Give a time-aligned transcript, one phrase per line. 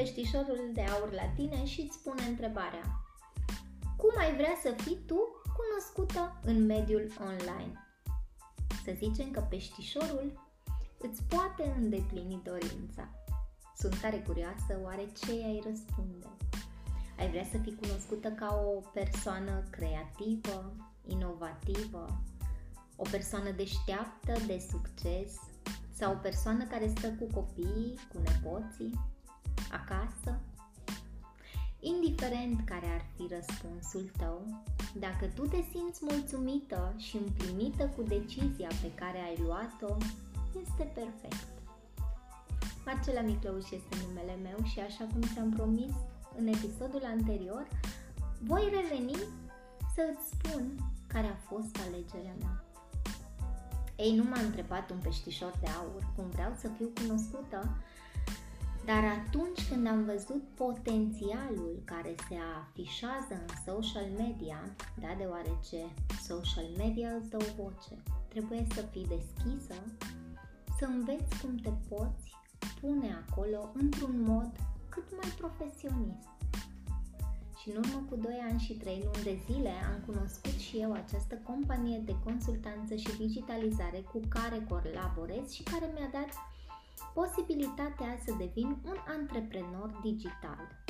[0.00, 2.84] peștișorul de aur la tine și îți pune întrebarea
[3.96, 5.20] Cum ai vrea să fii tu
[5.58, 7.72] cunoscută în mediul online?
[8.84, 10.48] Să zicem că peștișorul
[10.98, 13.08] îți poate îndeplini dorința.
[13.76, 16.26] Sunt tare curioasă oare ce ai răspunde.
[17.18, 20.72] Ai vrea să fii cunoscută ca o persoană creativă,
[21.06, 22.22] inovativă,
[22.96, 25.32] o persoană deșteaptă, de succes
[25.92, 28.92] sau o persoană care stă cu copiii, cu nepoții,
[29.70, 30.40] acasă?
[31.80, 34.62] Indiferent care ar fi răspunsul tău,
[34.94, 39.96] dacă tu te simți mulțumită și împlinită cu decizia pe care ai luat-o,
[40.60, 41.48] este perfect.
[42.84, 45.92] Marcela Miclăuș este numele meu și așa cum ți-am promis
[46.36, 47.68] în episodul anterior,
[48.42, 49.16] voi reveni
[49.94, 52.64] să îți spun care a fost alegerea mea.
[53.96, 57.76] Ei, nu m-a întrebat un peștișor de aur cum vreau să fiu cunoscută,
[58.84, 64.60] dar atunci când am văzut potențialul care se afișează în social media,
[65.00, 65.80] da, deoarece
[66.22, 67.94] social media îți dă o voce,
[68.28, 69.74] trebuie să fii deschisă,
[70.78, 72.36] să înveți cum te poți
[72.80, 74.50] pune acolo într-un mod
[74.88, 76.28] cât mai profesionist.
[77.60, 80.92] Și în urmă cu 2 ani și 3 luni de zile am cunoscut și eu
[80.92, 86.30] această companie de consultanță și digitalizare cu care colaborez și care mi-a dat
[87.14, 90.84] posibilitatea să devin un antreprenor digital.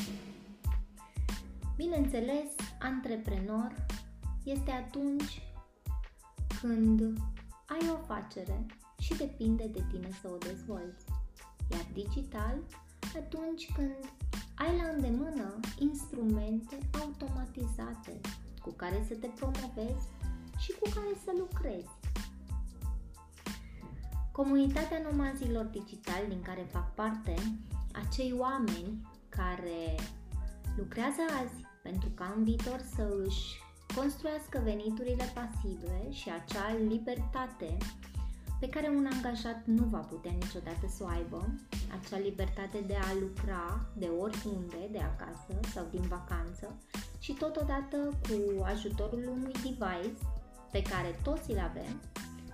[1.77, 2.49] Bineînțeles,
[2.81, 3.87] antreprenor
[4.45, 5.43] este atunci
[6.61, 7.01] când
[7.67, 8.67] ai o afacere
[8.99, 11.05] și depinde de tine să o dezvolți.
[11.71, 12.57] Iar digital,
[13.17, 14.13] atunci când
[14.55, 18.21] ai la îndemână instrumente automatizate
[18.63, 20.07] cu care să te promovezi
[20.59, 22.00] și cu care să lucrezi.
[24.33, 27.35] Comunitatea nomazilor digitali din care fac parte,
[27.93, 29.95] acei oameni care
[30.77, 33.59] lucrează azi pentru ca în viitor să își
[33.97, 37.77] construiască veniturile pasive și acea libertate
[38.61, 41.49] pe care un angajat nu va putea niciodată să o aibă,
[42.01, 46.77] acea libertate de a lucra de oriunde, de acasă sau din vacanță
[47.19, 47.97] și totodată
[48.29, 50.15] cu ajutorul unui device
[50.71, 52.01] pe care toți îl avem,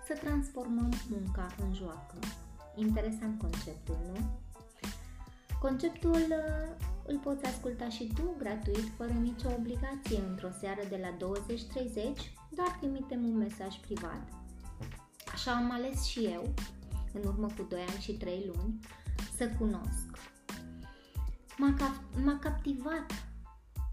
[0.06, 2.16] să transformăm munca în joacă.
[2.74, 4.18] Interesant conceptul, nu?
[5.60, 11.16] Conceptul uh, îl poți asculta și tu gratuit, fără nicio obligație, într-o seară de la
[11.16, 11.16] 20-30,
[12.50, 14.36] doar trimitem un mesaj privat
[15.36, 16.54] Așa am ales și eu,
[17.12, 18.78] în urmă cu 2 ani și 3 luni,
[19.36, 20.18] să cunosc.
[21.56, 23.28] M-a, cap- m-a captivat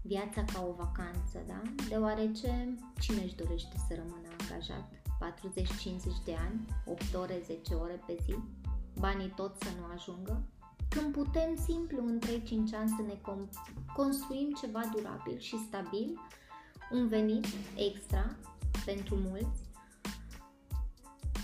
[0.02, 1.62] viața ca o vacanță, da?
[1.88, 5.03] Deoarece cine își dorește să rămână angajat?
[5.20, 8.36] 40-50 de ani, 8 ore, 10 ore pe zi,
[8.98, 10.42] banii tot să nu ajungă?
[10.88, 12.28] Când putem simplu în 3-5
[12.74, 13.18] ani să ne
[13.96, 16.20] construim ceva durabil și stabil,
[16.90, 18.36] un venit extra
[18.84, 19.62] pentru mulți,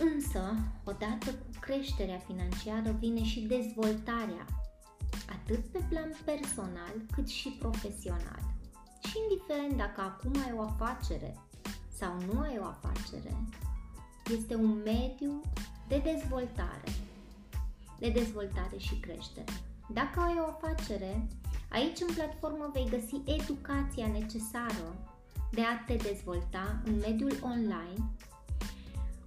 [0.01, 0.55] Însă,
[0.85, 4.47] odată cu creșterea financiară vine și dezvoltarea,
[5.29, 8.43] atât pe plan personal cât și profesional.
[9.05, 11.37] Și indiferent dacă acum ai o afacere
[12.01, 13.37] sau nu ai o afacere,
[14.37, 15.41] este un mediu
[15.89, 16.91] de dezvoltare,
[17.99, 19.53] de dezvoltare și creștere.
[19.89, 21.27] Dacă ai o afacere,
[21.71, 24.89] aici în platformă vei găsi educația necesară
[25.51, 28.11] de a te dezvolta în mediul online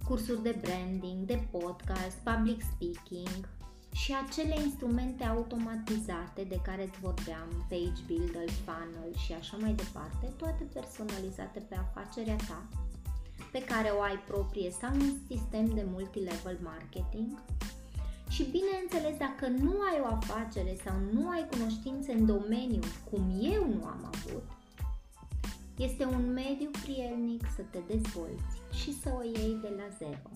[0.04, 3.48] cursuri de branding, de podcast, public speaking
[4.00, 10.26] și acele instrumente automatizate de care îți vorbeam, page builder, funnel și așa mai departe,
[10.36, 12.68] toate personalizate pe afacerea ta,
[13.52, 17.42] pe care o ai proprie sau un sistem de multilevel marketing.
[18.28, 23.62] Și bineînțeles, dacă nu ai o afacere sau nu ai cunoștințe în domeniu, cum eu
[23.74, 24.44] nu am avut,
[25.76, 30.30] este un mediu prielnic să te dezvolți și să o iei de la zero.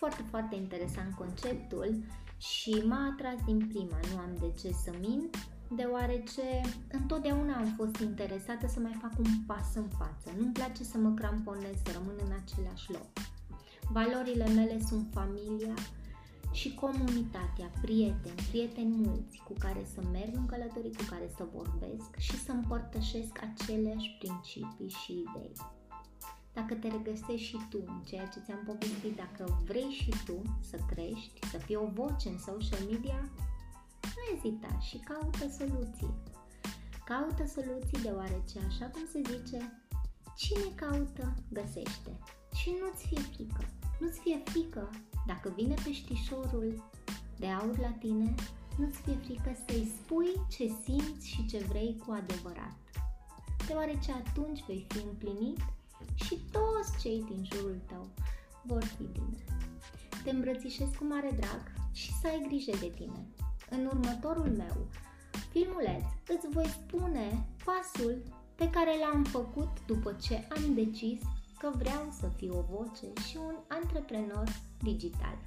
[0.00, 2.04] Foarte, foarte interesant conceptul
[2.38, 5.36] și m-a atras din prima, nu am de ce să mint,
[5.76, 6.60] deoarece
[6.90, 10.30] întotdeauna am fost interesată să mai fac un pas în față.
[10.38, 13.10] Nu-mi place să mă cramponez, să rămân în același loc.
[13.92, 15.74] Valorile mele sunt familia,
[16.52, 22.16] și comunitatea, prieteni, prieteni mulți cu care să merg în călătorii, cu care să vorbesc
[22.18, 25.52] și să împărtășesc aceleași principii și idei.
[26.52, 30.76] Dacă te regăsești și tu în ceea ce ți-am povestit, dacă vrei și tu să
[30.90, 33.30] crești, să fii o voce în social media,
[34.14, 36.14] nu ezita și caută soluții.
[37.04, 39.58] Caută soluții deoarece, așa cum se zice,
[40.36, 42.18] cine caută, găsește.
[42.54, 43.64] Și nu-ți fie frică.
[44.00, 44.90] Nu-ți fie frică
[45.26, 46.90] dacă vine peștișorul
[47.38, 48.34] de aur la tine
[48.78, 52.76] nu-ți fie frică să-i spui ce simți și ce vrei cu adevărat,
[53.66, 55.58] deoarece atunci vei fi împlinit
[56.14, 58.08] și toți cei din jurul tău
[58.62, 59.44] vor fi bine.
[60.24, 61.62] Te îmbrățișez cu mare drag
[61.92, 63.26] și să ai grijă de tine.
[63.70, 64.88] În următorul meu
[65.50, 68.22] filmuleț îți voi spune pasul
[68.54, 71.20] pe care l-am făcut după ce am decis
[71.58, 74.48] că vreau să fiu o voce și un antreprenor
[74.82, 75.38] digital.